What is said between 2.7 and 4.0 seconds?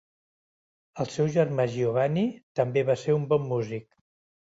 va ser un bon músic.